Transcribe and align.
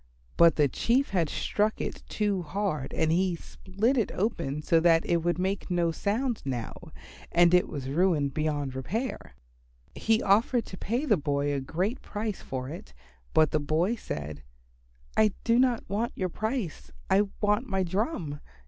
But 0.35 0.55
the 0.55 0.67
Chief 0.67 1.09
had 1.11 1.29
struck 1.29 1.79
it 1.79 2.01
too 2.09 2.41
hard 2.41 2.91
and 2.91 3.11
had 3.13 3.37
split 3.37 3.97
it 3.99 4.11
open 4.15 4.63
so 4.63 4.79
that 4.79 5.05
it 5.05 5.17
would 5.17 5.37
now 5.37 5.43
make 5.43 5.69
no 5.69 5.91
sound 5.91 6.41
and 7.31 7.53
it 7.53 7.67
was 7.69 7.87
ruined 7.87 8.33
beyond 8.33 8.73
repair. 8.73 9.35
He 9.93 10.23
offered 10.23 10.65
to 10.65 10.75
pay 10.79 11.05
the 11.05 11.17
boy 11.17 11.53
a 11.53 11.59
great 11.61 12.01
price 12.01 12.41
for 12.41 12.67
it, 12.67 12.95
but 13.35 13.51
the 13.51 13.59
boy 13.59 13.93
said, 13.93 14.41
"I 15.15 15.33
do 15.43 15.59
not 15.59 15.87
want 15.87 16.13
your 16.15 16.29
price. 16.29 16.89
I 17.07 17.27
want 17.39 17.67
my 17.69 17.83
drum. 17.83 18.39